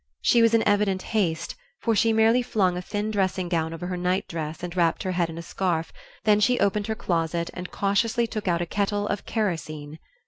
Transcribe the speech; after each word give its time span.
She 0.23 0.41
was 0.41 0.55
in 0.55 0.67
evident 0.67 1.03
haste, 1.13 1.53
for 1.79 1.95
she 1.95 2.11
merely 2.11 2.41
flung 2.41 2.75
a 2.75 2.81
thin 2.81 3.11
dressing 3.11 3.47
gown 3.47 3.71
over 3.71 3.85
her 3.85 3.97
night 3.97 4.27
dress 4.27 4.63
and 4.63 4.75
wrapped 4.75 5.03
her 5.03 5.11
head 5.11 5.29
in 5.29 5.37
a 5.37 5.43
scarf; 5.43 5.93
then 6.23 6.39
she 6.39 6.59
opened 6.59 6.87
her 6.87 6.95
closet 6.95 7.51
and 7.53 7.69
cautiously 7.69 8.25
took 8.25 8.47
out 8.47 8.61
the 8.61 8.65
kettle 8.65 9.07
of 9.07 9.27
kerosene. 9.27 9.99